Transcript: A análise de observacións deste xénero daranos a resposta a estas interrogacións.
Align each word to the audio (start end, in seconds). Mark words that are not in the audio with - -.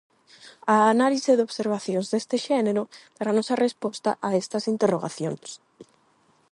A 0.73 0.77
análise 0.93 1.31
de 1.35 1.45
observacións 1.47 2.05
deste 2.09 2.37
xénero 2.47 2.83
daranos 3.17 3.47
a 3.49 3.59
resposta 3.65 4.09
a 4.27 4.29
estas 4.41 4.63
interrogacións. 4.73 5.47